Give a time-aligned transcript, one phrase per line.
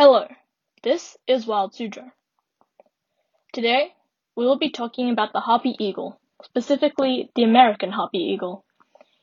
[0.00, 0.28] Hello,
[0.84, 2.12] this is Wild Suzhou.
[3.52, 3.94] Today,
[4.36, 8.64] we will be talking about the harpy eagle, specifically the American harpy eagle.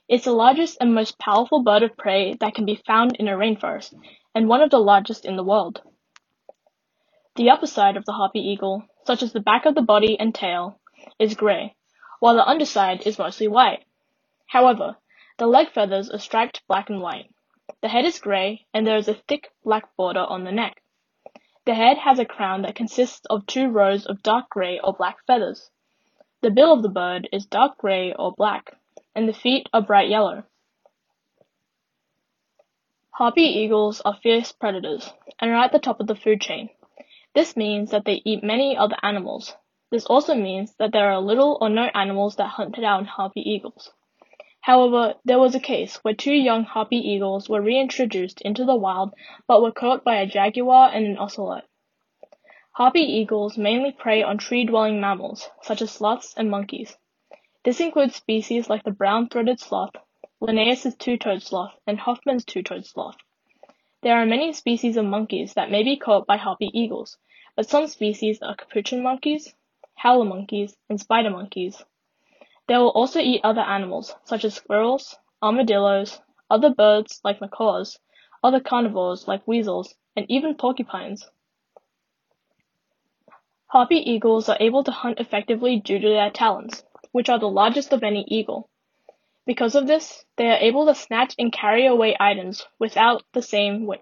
[0.09, 3.37] It's the largest and most powerful bird of prey that can be found in a
[3.37, 3.93] rainforest,
[4.35, 5.81] and one of the largest in the world.
[7.37, 10.35] The upper side of the harpy eagle, such as the back of the body and
[10.35, 10.81] tail,
[11.17, 11.73] is gray,
[12.19, 13.85] while the underside is mostly white.
[14.47, 14.97] However,
[15.37, 17.29] the leg feathers are striped black and white.
[17.81, 20.81] The head is gray, and there is a thick black border on the neck.
[21.65, 25.17] The head has a crown that consists of two rows of dark gray or black
[25.25, 25.71] feathers.
[26.41, 28.77] The bill of the bird is dark gray or black,
[29.15, 30.43] and the feet are bright yellow.
[33.09, 36.69] Harpy eagles are fierce predators and are at the top of the food chain.
[37.33, 39.55] This means that they eat many other animals.
[39.89, 43.91] This also means that there are little or no animals that hunt down harpy eagles.
[44.65, 49.13] However, there was a case where two young harpy eagles were reintroduced into the wild
[49.45, 51.65] but were caught by a jaguar and an ocelot.
[52.71, 56.97] Harpy eagles mainly prey on tree-dwelling mammals, such as sloths and monkeys.
[57.63, 59.95] This includes species like the brown-throated sloth,
[60.39, 63.17] Linnaeus' two-toed sloth, and Hoffmann's two-toed sloth.
[64.01, 67.19] There are many species of monkeys that may be caught by harpy eagles,
[67.55, 69.53] but some species are capuchin monkeys,
[69.93, 71.85] howler monkeys, and spider monkeys.
[72.67, 77.99] They will also eat other animals, such as squirrels, armadillos, other birds like macaws,
[78.43, 81.29] other carnivores like weasels, and even porcupines.
[83.67, 87.93] Harpy eagles are able to hunt effectively due to their talons, which are the largest
[87.93, 88.69] of any eagle.
[89.45, 93.85] Because of this, they are able to snatch and carry away items without the same
[93.85, 94.01] weight.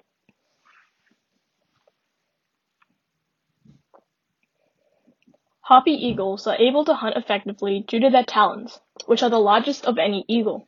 [5.67, 9.85] Harpy eagles are able to hunt effectively due to their talons, which are the largest
[9.85, 10.67] of any eagle.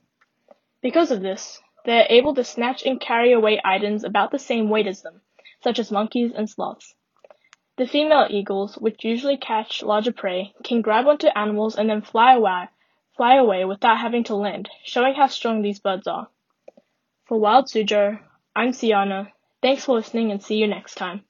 [0.82, 4.70] Because of this, they are able to snatch and carry away items about the same
[4.70, 5.20] weight as them,
[5.62, 6.96] such as monkeys and sloths.
[7.76, 12.36] The female eagles, which usually catch larger prey, can grab onto animals and then fly
[12.36, 12.70] away,
[13.18, 16.30] fly away without having to land, showing how strong these birds are.
[17.26, 18.22] For Wild Suzhou,
[18.56, 19.34] I'm Siana.
[19.62, 21.26] Thanks for listening and see you next time.